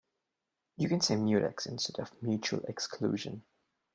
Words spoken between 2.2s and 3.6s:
mutual exclusion.